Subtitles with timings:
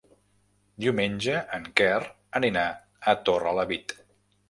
[0.85, 2.01] Diumenge en Quer
[2.43, 2.67] anirà
[3.15, 3.99] a Torrelavit.